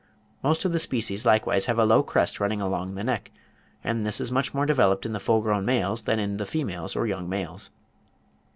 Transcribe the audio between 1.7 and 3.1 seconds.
a low crest running along the